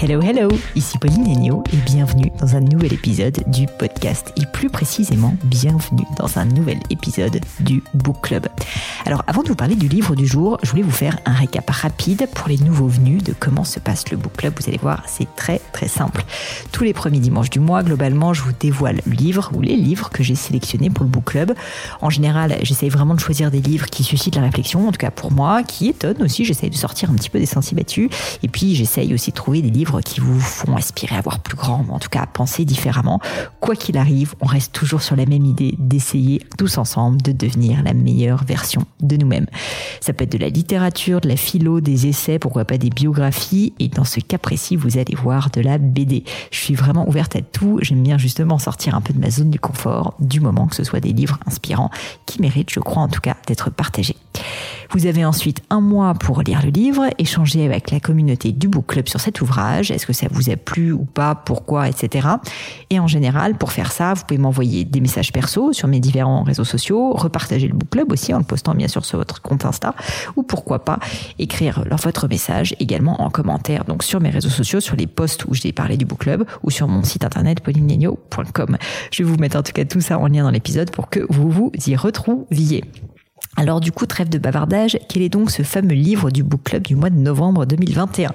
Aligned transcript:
Hello, 0.00 0.20
hello, 0.22 0.48
ici 0.76 0.96
Pauline 0.96 1.26
Agneau 1.26 1.64
et 1.72 1.76
bienvenue 1.90 2.30
dans 2.38 2.54
un 2.54 2.60
nouvel 2.60 2.92
épisode 2.92 3.42
du 3.48 3.66
podcast 3.66 4.32
et 4.36 4.46
plus 4.52 4.70
précisément 4.70 5.34
bienvenue 5.42 6.04
dans 6.16 6.38
un 6.38 6.44
nouvel 6.44 6.78
épisode 6.90 7.40
du 7.58 7.82
Book 7.94 8.20
Club. 8.22 8.46
Alors 9.06 9.24
avant 9.26 9.42
de 9.42 9.48
vous 9.48 9.56
parler 9.56 9.74
du 9.74 9.88
livre 9.88 10.14
du 10.14 10.24
jour, 10.24 10.56
je 10.62 10.70
voulais 10.70 10.84
vous 10.84 10.92
faire 10.92 11.18
un 11.24 11.32
récap 11.32 11.68
rapide 11.68 12.28
pour 12.32 12.46
les 12.46 12.58
nouveaux 12.58 12.86
venus 12.86 13.24
de 13.24 13.34
comment 13.36 13.64
se 13.64 13.80
passe 13.80 14.08
le 14.12 14.16
Book 14.16 14.34
Club. 14.36 14.54
Vous 14.60 14.68
allez 14.68 14.78
voir, 14.78 15.02
c'est 15.08 15.26
très 15.34 15.60
très 15.72 15.88
simple. 15.88 16.22
Tous 16.70 16.84
les 16.84 16.92
premiers 16.92 17.18
dimanches 17.18 17.50
du 17.50 17.58
mois, 17.58 17.82
globalement, 17.82 18.32
je 18.32 18.42
vous 18.42 18.52
dévoile 18.52 19.00
le 19.04 19.14
livre 19.14 19.50
ou 19.56 19.62
les 19.62 19.74
livres 19.74 20.10
que 20.10 20.22
j'ai 20.22 20.36
sélectionnés 20.36 20.90
pour 20.90 21.06
le 21.06 21.10
Book 21.10 21.24
Club. 21.24 21.54
En 22.00 22.08
général, 22.08 22.56
j'essaye 22.62 22.88
vraiment 22.88 23.16
de 23.16 23.20
choisir 23.20 23.50
des 23.50 23.60
livres 23.60 23.86
qui 23.86 24.04
suscitent 24.04 24.36
la 24.36 24.42
réflexion, 24.42 24.86
en 24.86 24.92
tout 24.92 24.98
cas 24.98 25.10
pour 25.10 25.32
moi, 25.32 25.64
qui 25.64 25.88
étonnent 25.88 26.22
aussi. 26.22 26.44
J'essaye 26.44 26.70
de 26.70 26.76
sortir 26.76 27.10
un 27.10 27.14
petit 27.14 27.30
peu 27.30 27.40
des 27.40 27.46
sentiers 27.46 27.76
battus 27.76 28.10
et 28.44 28.48
puis 28.48 28.76
j'essaye 28.76 29.12
aussi 29.12 29.30
de 29.30 29.34
trouver 29.34 29.60
des 29.60 29.70
livres 29.70 29.87
qui 30.02 30.20
vous 30.20 30.40
font 30.40 30.76
aspirer 30.76 31.16
à 31.16 31.20
voir 31.20 31.40
plus 31.40 31.56
grand, 31.56 31.84
en 31.88 31.98
tout 31.98 32.08
cas 32.08 32.22
à 32.22 32.26
penser 32.26 32.64
différemment. 32.64 33.20
Quoi 33.60 33.74
qu'il 33.74 33.96
arrive, 33.96 34.34
on 34.40 34.46
reste 34.46 34.72
toujours 34.72 35.02
sur 35.02 35.16
la 35.16 35.26
même 35.26 35.44
idée 35.44 35.74
d'essayer 35.78 36.42
tous 36.56 36.78
ensemble 36.78 37.20
de 37.22 37.32
devenir 37.32 37.82
la 37.82 37.94
meilleure 37.94 38.44
version 38.44 38.84
de 39.00 39.16
nous-mêmes. 39.16 39.46
Ça 40.00 40.12
peut 40.12 40.24
être 40.24 40.32
de 40.32 40.38
la 40.38 40.48
littérature, 40.48 41.20
de 41.20 41.28
la 41.28 41.36
philo, 41.36 41.80
des 41.80 42.06
essais, 42.06 42.38
pourquoi 42.38 42.64
pas 42.64 42.78
des 42.78 42.90
biographies, 42.90 43.72
et 43.78 43.88
dans 43.88 44.04
ce 44.04 44.20
cas 44.20 44.38
précis, 44.38 44.76
vous 44.76 44.98
allez 44.98 45.14
voir 45.14 45.50
de 45.50 45.60
la 45.60 45.78
BD. 45.78 46.24
Je 46.50 46.58
suis 46.58 46.74
vraiment 46.74 47.08
ouverte 47.08 47.36
à 47.36 47.40
tout, 47.40 47.78
j'aime 47.82 48.02
bien 48.02 48.18
justement 48.18 48.58
sortir 48.58 48.94
un 48.94 49.00
peu 49.00 49.12
de 49.12 49.20
ma 49.20 49.30
zone 49.30 49.50
du 49.50 49.58
confort, 49.58 50.14
du 50.20 50.40
moment 50.40 50.66
que 50.66 50.76
ce 50.76 50.84
soit 50.84 51.00
des 51.00 51.12
livres 51.12 51.38
inspirants 51.46 51.90
qui 52.26 52.40
méritent, 52.42 52.70
je 52.70 52.80
crois 52.80 53.02
en 53.02 53.08
tout 53.08 53.20
cas, 53.20 53.36
d'être 53.46 53.70
partagés. 53.70 54.16
Vous 54.90 55.04
avez 55.04 55.24
ensuite 55.24 55.62
un 55.68 55.82
mois 55.82 56.14
pour 56.14 56.40
lire 56.40 56.62
le 56.64 56.70
livre, 56.70 57.04
échanger 57.18 57.66
avec 57.66 57.90
la 57.90 58.00
communauté 58.00 58.52
du 58.52 58.68
Book 58.68 58.86
Club 58.86 59.06
sur 59.06 59.20
cet 59.20 59.42
ouvrage, 59.42 59.90
est-ce 59.90 60.06
que 60.06 60.14
ça 60.14 60.28
vous 60.30 60.48
a 60.48 60.56
plu 60.56 60.92
ou 60.92 61.04
pas, 61.04 61.34
pourquoi, 61.34 61.88
etc. 61.88 62.26
Et 62.88 62.98
en 62.98 63.06
général, 63.06 63.56
pour 63.56 63.72
faire 63.72 63.92
ça, 63.92 64.14
vous 64.14 64.22
pouvez 64.26 64.38
m'envoyer 64.38 64.86
des 64.86 65.00
messages 65.00 65.30
perso 65.30 65.74
sur 65.74 65.88
mes 65.88 66.00
différents 66.00 66.42
réseaux 66.42 66.64
sociaux, 66.64 67.12
repartager 67.12 67.68
le 67.68 67.74
Book 67.74 67.90
Club 67.90 68.12
aussi 68.12 68.32
en 68.32 68.38
le 68.38 68.44
postant 68.44 68.74
bien 68.74 68.88
sûr 68.88 69.04
sur 69.04 69.18
votre 69.18 69.42
compte 69.42 69.66
Insta, 69.66 69.94
ou 70.36 70.42
pourquoi 70.42 70.84
pas 70.84 70.98
écrire 71.38 71.84
votre 72.02 72.26
message 72.26 72.74
également 72.80 73.20
en 73.20 73.28
commentaire, 73.28 73.84
donc 73.84 74.02
sur 74.02 74.20
mes 74.20 74.30
réseaux 74.30 74.48
sociaux, 74.48 74.80
sur 74.80 74.96
les 74.96 75.06
posts 75.06 75.44
où 75.44 75.54
j'ai 75.54 75.72
parlé 75.72 75.98
du 75.98 76.06
Book 76.06 76.20
Club, 76.20 76.46
ou 76.62 76.70
sur 76.70 76.88
mon 76.88 77.02
site 77.02 77.24
internet 77.24 77.60
paulinegno.com. 77.60 78.78
Je 79.10 79.22
vais 79.22 79.28
vous 79.28 79.36
mettre 79.36 79.58
en 79.58 79.62
tout 79.62 79.72
cas 79.72 79.84
tout 79.84 80.00
ça 80.00 80.18
en 80.18 80.28
lien 80.28 80.44
dans 80.44 80.50
l'épisode 80.50 80.90
pour 80.90 81.10
que 81.10 81.26
vous 81.28 81.50
vous 81.50 81.72
y 81.86 81.94
retrouviez. 81.94 82.84
Alors 83.58 83.80
du 83.80 83.90
coup, 83.90 84.06
trêve 84.06 84.28
de 84.28 84.38
bavardage, 84.38 84.98
quel 85.08 85.20
est 85.22 85.28
donc 85.28 85.50
ce 85.50 85.64
fameux 85.64 85.94
livre 85.94 86.30
du 86.30 86.44
Book 86.44 86.62
Club 86.62 86.84
du 86.84 86.94
mois 86.94 87.10
de 87.10 87.16
novembre 87.16 87.66
2021 87.66 88.30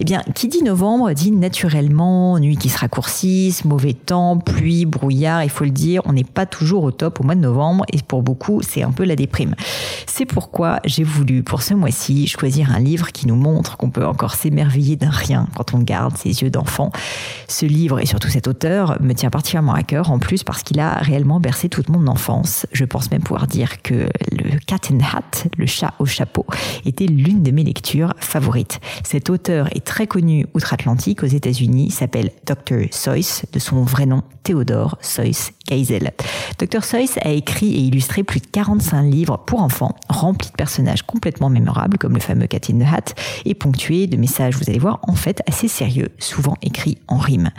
Eh 0.00 0.04
bien, 0.04 0.22
qui 0.34 0.48
dit 0.48 0.62
novembre 0.62 1.12
dit 1.12 1.30
naturellement 1.30 2.38
nuit 2.38 2.56
qui 2.56 2.70
se 2.70 2.78
raccourcissent, 2.78 3.66
mauvais 3.66 3.92
temps, 3.92 4.38
pluie, 4.38 4.86
brouillard, 4.86 5.44
il 5.44 5.50
faut 5.50 5.64
le 5.64 5.70
dire, 5.70 6.00
on 6.06 6.14
n'est 6.14 6.24
pas 6.24 6.46
toujours 6.46 6.84
au 6.84 6.90
top 6.90 7.20
au 7.20 7.24
mois 7.24 7.34
de 7.34 7.40
novembre 7.40 7.84
et 7.92 7.98
pour 8.00 8.22
beaucoup, 8.22 8.62
c'est 8.62 8.82
un 8.82 8.92
peu 8.92 9.04
la 9.04 9.14
déprime. 9.14 9.54
C'est 10.06 10.24
pourquoi 10.24 10.80
j'ai 10.86 11.04
voulu 11.04 11.42
pour 11.42 11.60
ce 11.60 11.74
mois-ci 11.74 12.26
choisir 12.26 12.72
un 12.72 12.80
livre 12.80 13.12
qui 13.12 13.26
nous 13.26 13.36
montre 13.36 13.76
qu'on 13.76 13.90
peut 13.90 14.06
encore 14.06 14.34
s'émerveiller 14.34 14.96
d'un 14.96 15.10
rien 15.10 15.48
quand 15.54 15.74
on 15.74 15.80
garde 15.80 16.16
ses 16.16 16.42
yeux 16.42 16.50
d'enfant. 16.50 16.92
Ce 17.46 17.66
livre 17.66 18.00
et 18.00 18.06
surtout 18.06 18.28
cet 18.28 18.48
auteur 18.48 18.96
me 19.02 19.12
tient 19.12 19.28
particulièrement 19.30 19.74
à 19.74 19.82
cœur 19.82 20.10
en 20.10 20.18
plus 20.18 20.44
parce 20.44 20.62
qu'il 20.62 20.80
a 20.80 20.94
réellement 20.94 21.40
bercé 21.40 21.68
toute 21.68 21.90
mon 21.90 22.06
enfance. 22.06 22.66
Je 22.72 22.86
pense 22.86 23.10
même 23.10 23.22
pouvoir 23.22 23.46
dire 23.46 23.82
que 23.82 24.08
Cat 24.66 24.90
in 24.90 25.00
Hat, 25.00 25.48
le 25.56 25.66
chat 25.66 25.94
au 25.98 26.06
chapeau, 26.06 26.46
était 26.84 27.06
l'une 27.06 27.42
de 27.42 27.50
mes 27.50 27.64
lectures 27.64 28.14
favorites. 28.18 28.80
Cet 29.04 29.30
auteur 29.30 29.68
est 29.74 29.84
très 29.84 30.06
connu 30.06 30.46
outre-Atlantique 30.54 31.22
aux 31.22 31.26
États-Unis, 31.26 31.90
s'appelle 31.90 32.30
Dr. 32.46 32.86
Seuss, 32.90 33.44
de 33.52 33.58
son 33.58 33.82
vrai 33.82 34.06
nom 34.06 34.22
Théodore 34.42 34.98
Seuss 35.00 35.52
Geisel. 35.68 36.12
Dr. 36.58 36.84
Seuss 36.84 37.18
a 37.22 37.30
écrit 37.30 37.74
et 37.74 37.80
illustré 37.80 38.22
plus 38.24 38.40
de 38.40 38.46
45 38.46 39.02
livres 39.02 39.38
pour 39.46 39.62
enfants, 39.62 39.94
remplis 40.08 40.50
de 40.50 40.56
personnages 40.56 41.02
complètement 41.02 41.48
mémorables, 41.48 41.98
comme 41.98 42.14
le 42.14 42.20
fameux 42.20 42.46
Cat 42.46 42.60
in 42.70 42.78
the 42.78 42.92
Hat, 42.92 43.14
et 43.44 43.54
ponctués 43.54 44.06
de 44.06 44.16
messages, 44.16 44.56
vous 44.56 44.68
allez 44.68 44.78
voir, 44.78 44.98
en 45.02 45.14
fait 45.14 45.42
assez 45.48 45.68
sérieux, 45.68 46.10
souvent 46.18 46.56
écrits 46.62 46.98
en 47.08 47.18
rime. 47.18 47.50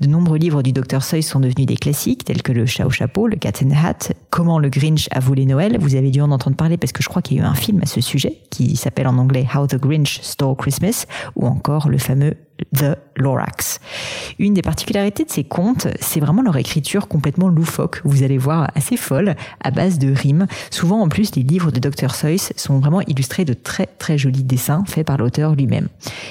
De 0.00 0.06
nombreux 0.06 0.38
livres 0.38 0.62
du 0.62 0.72
Dr. 0.72 1.02
Seuss 1.02 1.26
sont 1.26 1.40
devenus 1.40 1.66
des 1.66 1.76
classiques, 1.76 2.24
tels 2.24 2.42
que 2.42 2.52
Le 2.52 2.66
chat 2.66 2.86
au 2.86 2.90
chapeau, 2.90 3.26
Le 3.26 3.36
Cat 3.36 3.52
in 3.62 3.68
the 3.68 3.84
Hat, 3.84 4.14
Comment 4.30 4.58
le 4.58 4.68
Grinch 4.68 5.08
a 5.10 5.20
volé 5.20 5.46
Noël, 5.46 5.78
vous 5.80 5.94
avez 5.94 6.10
dû 6.10 6.20
en 6.20 6.27
entendre 6.30 6.56
parler 6.56 6.76
parce 6.76 6.92
que 6.92 7.02
je 7.02 7.08
crois 7.08 7.22
qu'il 7.22 7.36
y 7.36 7.40
a 7.40 7.44
eu 7.44 7.46
un 7.46 7.54
film 7.54 7.80
à 7.82 7.86
ce 7.86 8.00
sujet, 8.00 8.38
qui 8.50 8.76
s'appelle 8.76 9.06
en 9.06 9.18
anglais 9.18 9.46
How 9.54 9.66
the 9.66 9.76
Grinch 9.76 10.20
Stole 10.22 10.56
Christmas, 10.56 11.06
ou 11.36 11.46
encore 11.46 11.88
le 11.88 11.98
fameux 11.98 12.34
The 12.74 12.96
Lorax. 13.16 13.80
Une 14.38 14.54
des 14.54 14.62
particularités 14.62 15.24
de 15.24 15.30
ces 15.30 15.44
contes, 15.44 15.88
c'est 16.00 16.20
vraiment 16.20 16.42
leur 16.42 16.56
écriture 16.56 17.08
complètement 17.08 17.48
loufoque, 17.48 18.00
vous 18.04 18.22
allez 18.22 18.38
voir, 18.38 18.70
assez 18.74 18.96
folle, 18.96 19.36
à 19.62 19.70
base 19.70 19.98
de 19.98 20.12
rimes. 20.12 20.46
Souvent, 20.70 21.00
en 21.00 21.08
plus, 21.08 21.34
les 21.36 21.42
livres 21.42 21.70
de 21.70 21.78
Dr. 21.78 22.14
Seuss 22.14 22.52
sont 22.56 22.78
vraiment 22.78 23.00
illustrés 23.02 23.44
de 23.44 23.54
très 23.54 23.86
très 23.86 24.18
jolis 24.18 24.42
dessins 24.42 24.84
faits 24.86 25.06
par 25.06 25.18
l'auteur 25.18 25.54
lui-même. 25.54 25.88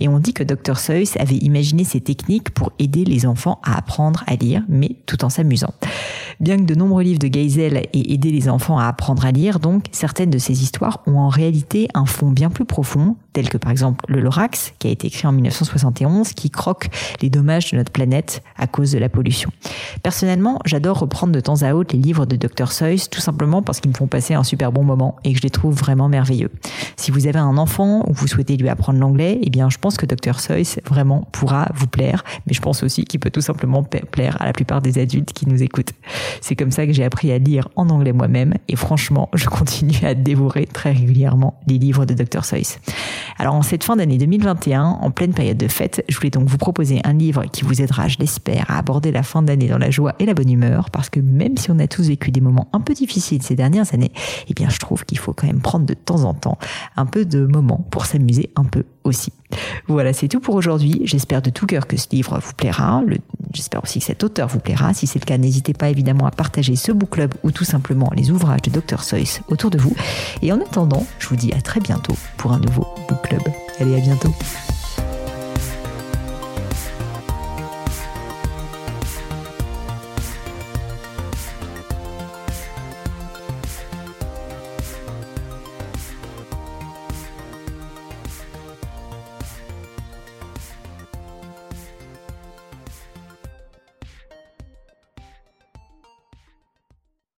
Et 0.00 0.08
on 0.08 0.18
dit 0.18 0.34
que 0.34 0.42
Dr. 0.42 0.78
Seuss 0.78 1.16
avait 1.18 1.36
imaginé 1.36 1.84
ces 1.84 2.00
techniques 2.00 2.50
pour 2.50 2.72
aider 2.78 3.04
les 3.04 3.26
enfants 3.26 3.60
à 3.62 3.78
apprendre 3.78 4.24
à 4.26 4.34
lire, 4.34 4.62
mais 4.68 4.96
tout 5.06 5.24
en 5.24 5.28
s'amusant. 5.28 5.74
Bien 6.40 6.56
que 6.56 6.62
de 6.62 6.76
nombreux 6.76 7.02
livres 7.02 7.18
de 7.18 7.26
Geisel 7.26 7.76
aient 7.76 7.88
aidé 7.92 8.30
les 8.30 8.48
enfants 8.48 8.78
à 8.78 8.86
apprendre 8.86 9.24
à 9.24 9.32
lire, 9.32 9.58
donc 9.58 9.86
certaines 9.90 10.30
de 10.30 10.38
ces 10.38 10.62
histoires 10.62 11.00
ont 11.08 11.18
en 11.18 11.28
réalité 11.28 11.88
un 11.94 12.06
fond 12.06 12.30
bien 12.30 12.48
plus 12.48 12.64
profond, 12.64 13.16
tel 13.32 13.48
que 13.48 13.56
par 13.56 13.72
exemple 13.72 14.04
le 14.06 14.20
Lorax, 14.20 14.72
qui 14.78 14.86
a 14.86 14.90
été 14.90 15.08
écrit 15.08 15.26
en 15.26 15.32
1971, 15.32 16.34
qui 16.34 16.50
croque 16.50 16.90
les 17.22 17.28
dommages 17.28 17.72
de 17.72 17.76
notre 17.76 17.90
planète 17.90 18.44
à 18.56 18.68
cause 18.68 18.92
de 18.92 18.98
la 18.98 19.08
pollution. 19.08 19.50
Personnellement, 20.04 20.60
j'adore 20.64 21.00
reprendre 21.00 21.32
de 21.32 21.40
temps 21.40 21.62
à 21.62 21.74
autre 21.74 21.96
les 21.96 22.00
livres 22.00 22.24
de 22.24 22.36
Dr. 22.36 22.70
Seuss, 22.70 23.10
tout 23.10 23.20
simplement 23.20 23.60
parce 23.60 23.80
qu'ils 23.80 23.90
me 23.90 23.96
font 23.96 24.06
passer 24.06 24.34
un 24.34 24.44
super 24.44 24.70
bon 24.70 24.84
moment 24.84 25.16
et 25.24 25.32
que 25.32 25.38
je 25.38 25.42
les 25.42 25.50
trouve 25.50 25.74
vraiment 25.74 26.08
merveilleux. 26.08 26.52
Si 26.98 27.12
vous 27.12 27.28
avez 27.28 27.38
un 27.38 27.56
enfant 27.58 28.02
ou 28.08 28.12
vous 28.12 28.26
souhaitez 28.26 28.56
lui 28.56 28.68
apprendre 28.68 28.98
l'anglais, 28.98 29.38
eh 29.40 29.50
bien, 29.50 29.70
je 29.70 29.78
pense 29.78 29.96
que 29.96 30.04
Dr. 30.04 30.40
Seuss 30.40 30.80
vraiment 30.84 31.28
pourra 31.30 31.68
vous 31.72 31.86
plaire, 31.86 32.24
mais 32.46 32.52
je 32.52 32.60
pense 32.60 32.82
aussi 32.82 33.04
qu'il 33.04 33.20
peut 33.20 33.30
tout 33.30 33.40
simplement 33.40 33.84
plaire 33.84 34.36
à 34.42 34.46
la 34.46 34.52
plupart 34.52 34.82
des 34.82 34.98
adultes 34.98 35.32
qui 35.32 35.48
nous 35.48 35.62
écoutent. 35.62 35.92
C'est 36.40 36.56
comme 36.56 36.72
ça 36.72 36.86
que 36.86 36.92
j'ai 36.92 37.04
appris 37.04 37.30
à 37.30 37.38
lire 37.38 37.68
en 37.76 37.88
anglais 37.88 38.12
moi-même 38.12 38.54
et 38.66 38.74
franchement, 38.74 39.28
je 39.32 39.46
continue 39.46 40.04
à 40.04 40.14
dévorer 40.14 40.66
très 40.66 40.90
régulièrement 40.90 41.60
les 41.68 41.78
livres 41.78 42.04
de 42.04 42.14
Dr. 42.14 42.44
Seuss. 42.44 42.80
Alors, 43.38 43.54
en 43.54 43.62
cette 43.62 43.84
fin 43.84 43.94
d'année 43.94 44.18
2021, 44.18 44.82
en 44.82 45.10
pleine 45.12 45.34
période 45.34 45.56
de 45.56 45.68
fête, 45.68 46.04
je 46.08 46.16
voulais 46.16 46.30
donc 46.30 46.48
vous 46.48 46.58
proposer 46.58 47.00
un 47.04 47.12
livre 47.12 47.44
qui 47.44 47.62
vous 47.62 47.80
aidera, 47.80 48.08
je 48.08 48.16
l'espère, 48.18 48.68
à 48.68 48.78
aborder 48.78 49.12
la 49.12 49.22
fin 49.22 49.42
d'année 49.42 49.68
dans 49.68 49.78
la 49.78 49.90
joie 49.90 50.16
et 50.18 50.26
la 50.26 50.34
bonne 50.34 50.50
humeur, 50.50 50.90
parce 50.90 51.10
que 51.10 51.20
même 51.20 51.56
si 51.56 51.70
on 51.70 51.78
a 51.78 51.86
tous 51.86 52.08
vécu 52.08 52.32
des 52.32 52.40
moments 52.40 52.66
un 52.72 52.80
peu 52.80 52.94
difficiles 52.94 53.40
ces 53.40 53.54
dernières 53.54 53.94
années, 53.94 54.10
eh 54.48 54.54
bien, 54.54 54.68
je 54.68 54.78
trouve 54.80 55.04
qu'il 55.04 55.18
faut 55.18 55.32
quand 55.32 55.46
même 55.46 55.60
prendre 55.60 55.86
de 55.86 55.94
temps 55.94 56.24
en 56.24 56.34
temps 56.34 56.58
un 56.96 57.06
peu 57.06 57.24
de 57.24 57.46
moments 57.46 57.86
pour 57.90 58.06
s'amuser 58.06 58.50
un 58.56 58.64
peu 58.64 58.84
aussi. 59.04 59.32
Voilà, 59.86 60.12
c'est 60.12 60.28
tout 60.28 60.40
pour 60.40 60.54
aujourd'hui. 60.54 61.00
J'espère 61.04 61.42
de 61.42 61.50
tout 61.50 61.66
cœur 61.66 61.86
que 61.86 61.96
ce 61.96 62.08
livre 62.10 62.38
vous 62.38 62.52
plaira. 62.54 63.02
J'espère 63.52 63.82
aussi 63.82 64.00
que 64.00 64.04
cet 64.04 64.22
auteur 64.24 64.48
vous 64.48 64.60
plaira. 64.60 64.92
Si 64.94 65.06
c'est 65.06 65.18
le 65.18 65.24
cas, 65.24 65.38
n'hésitez 65.38 65.72
pas 65.72 65.88
évidemment 65.88 66.26
à 66.26 66.30
partager 66.30 66.76
ce 66.76 66.92
book 66.92 67.10
club 67.10 67.34
ou 67.42 67.50
tout 67.50 67.64
simplement 67.64 68.10
les 68.14 68.30
ouvrages 68.30 68.62
de 68.62 68.70
Dr 68.70 69.02
Seuss 69.02 69.40
autour 69.48 69.70
de 69.70 69.78
vous. 69.78 69.94
Et 70.42 70.52
en 70.52 70.60
attendant, 70.60 71.06
je 71.18 71.28
vous 71.28 71.36
dis 71.36 71.52
à 71.52 71.60
très 71.60 71.80
bientôt 71.80 72.16
pour 72.36 72.52
un 72.52 72.58
nouveau 72.58 72.86
book 73.08 73.22
club. 73.22 73.42
Allez, 73.80 73.96
à 73.96 74.00
bientôt. 74.00 74.32